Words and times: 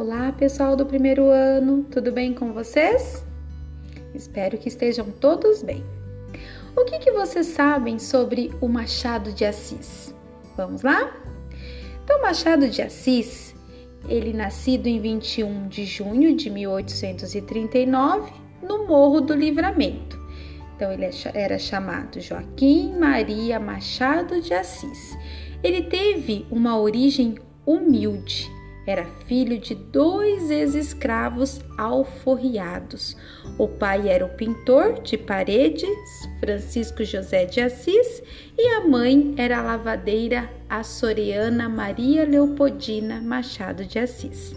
Olá, 0.00 0.32
pessoal 0.32 0.74
do 0.76 0.86
primeiro 0.86 1.28
ano, 1.28 1.84
tudo 1.90 2.10
bem 2.10 2.32
com 2.32 2.54
vocês? 2.54 3.22
Espero 4.14 4.56
que 4.56 4.66
estejam 4.66 5.10
todos 5.10 5.62
bem. 5.62 5.84
O 6.74 6.86
que, 6.86 6.98
que 7.00 7.12
vocês 7.12 7.48
sabem 7.48 7.98
sobre 7.98 8.50
o 8.62 8.66
Machado 8.66 9.30
de 9.30 9.44
Assis? 9.44 10.14
Vamos 10.56 10.80
lá? 10.80 11.14
Então, 12.02 12.22
Machado 12.22 12.66
de 12.70 12.80
Assis, 12.80 13.54
ele 14.08 14.32
nascido 14.32 14.86
em 14.86 14.98
21 15.02 15.68
de 15.68 15.84
junho 15.84 16.34
de 16.34 16.48
1839, 16.48 18.32
no 18.62 18.86
Morro 18.86 19.20
do 19.20 19.34
Livramento. 19.34 20.18
Então, 20.76 20.90
ele 20.90 21.04
é 21.04 21.10
era 21.34 21.58
chamado 21.58 22.18
Joaquim 22.22 22.98
Maria 22.98 23.60
Machado 23.60 24.40
de 24.40 24.54
Assis. 24.54 25.14
Ele 25.62 25.82
teve 25.82 26.46
uma 26.50 26.78
origem 26.80 27.34
humilde 27.66 28.50
era 28.86 29.04
filho 29.26 29.58
de 29.58 29.74
dois 29.74 30.50
ex-escravos 30.50 31.60
alforriados. 31.76 33.16
O 33.58 33.68
pai 33.68 34.08
era 34.08 34.24
o 34.24 34.30
pintor 34.30 35.00
de 35.02 35.18
paredes, 35.18 35.88
Francisco 36.40 37.04
José 37.04 37.44
de 37.44 37.60
Assis, 37.60 38.22
e 38.56 38.66
a 38.74 38.86
mãe 38.86 39.34
era 39.36 39.58
a 39.58 39.62
lavadeira 39.62 40.50
açoriana 40.68 41.68
Maria 41.68 42.24
Leopoldina 42.24 43.20
Machado 43.20 43.84
de 43.84 43.98
Assis. 43.98 44.54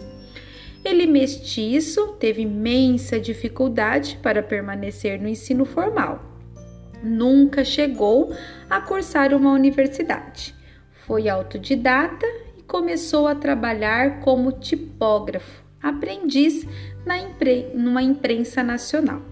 Ele, 0.84 1.06
mestiço, 1.06 2.08
teve 2.18 2.42
imensa 2.42 3.18
dificuldade 3.18 4.18
para 4.22 4.42
permanecer 4.42 5.20
no 5.20 5.28
ensino 5.28 5.64
formal. 5.64 6.22
Nunca 7.02 7.64
chegou 7.64 8.34
a 8.68 8.80
cursar 8.80 9.32
uma 9.32 9.52
universidade. 9.52 10.54
Foi 11.06 11.28
autodidata 11.28 12.26
começou 12.66 13.26
a 13.26 13.34
trabalhar 13.34 14.20
como 14.20 14.52
tipógrafo, 14.52 15.62
aprendiz 15.82 16.66
na 17.04 17.18
impre 17.18 17.70
numa 17.74 18.02
imprensa 18.02 18.62
nacional. 18.62 19.22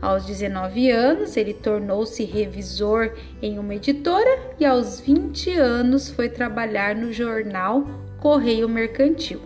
Aos 0.00 0.26
19 0.26 0.90
anos, 0.90 1.36
ele 1.36 1.54
tornou-se 1.54 2.22
revisor 2.22 3.12
em 3.40 3.58
uma 3.58 3.74
editora 3.74 4.54
e 4.60 4.64
aos 4.64 5.00
20 5.00 5.52
anos 5.52 6.10
foi 6.10 6.28
trabalhar 6.28 6.94
no 6.94 7.12
jornal 7.12 7.84
Correio 8.20 8.68
Mercantil. 8.68 9.40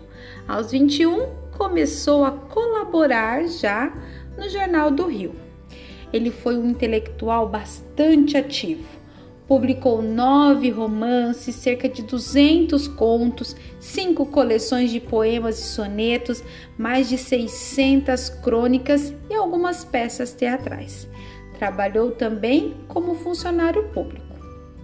Aos 0.47 0.71
21, 0.71 1.27
começou 1.57 2.25
a 2.25 2.31
colaborar 2.31 3.47
já 3.47 3.93
no 4.37 4.49
Jornal 4.49 4.91
do 4.91 5.07
Rio. 5.07 5.33
Ele 6.11 6.29
foi 6.29 6.57
um 6.57 6.69
intelectual 6.69 7.47
bastante 7.47 8.35
ativo 8.35 9.00
Publicou 9.51 10.01
nove 10.01 10.69
romances, 10.69 11.55
cerca 11.55 11.89
de 11.89 12.03
200 12.03 12.87
contos, 12.87 13.53
cinco 13.81 14.25
coleções 14.25 14.89
de 14.89 15.01
poemas 15.01 15.59
e 15.59 15.63
sonetos, 15.63 16.41
mais 16.77 17.09
de 17.09 17.17
600 17.17 18.29
crônicas 18.29 19.13
e 19.29 19.33
algumas 19.33 19.83
peças 19.83 20.31
teatrais. 20.31 21.05
Trabalhou 21.59 22.11
também 22.11 22.77
como 22.87 23.15
funcionário 23.15 23.89
público 23.89 24.23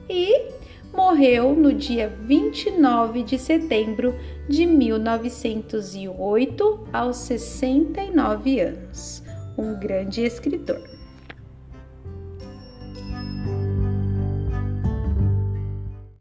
e 0.10 0.50
morreu 0.94 1.56
no 1.56 1.72
dia 1.72 2.14
29 2.24 3.24
de 3.24 3.40
setembro 3.40 4.14
de 4.50 4.66
1908, 4.66 6.88
aos 6.92 7.16
69 7.16 8.60
anos. 8.60 9.24
Um 9.58 9.80
grande 9.80 10.24
escritor. 10.24 10.97